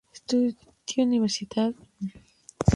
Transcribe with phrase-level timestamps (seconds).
[0.11, 0.49] Estudió
[0.95, 2.21] en la Universidad de Edimburgo.